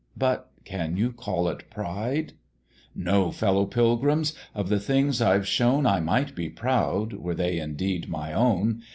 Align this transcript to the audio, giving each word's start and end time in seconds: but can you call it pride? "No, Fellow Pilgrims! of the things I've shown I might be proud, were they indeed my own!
but 0.17 0.49
can 0.65 0.97
you 0.97 1.11
call 1.11 1.47
it 1.47 1.69
pride? 1.69 2.33
"No, 2.95 3.29
Fellow 3.29 3.65
Pilgrims! 3.67 4.33
of 4.55 4.67
the 4.67 4.79
things 4.79 5.21
I've 5.21 5.47
shown 5.47 5.85
I 5.85 5.99
might 5.99 6.33
be 6.33 6.49
proud, 6.49 7.13
were 7.13 7.35
they 7.35 7.59
indeed 7.59 8.09
my 8.09 8.33
own! 8.33 8.81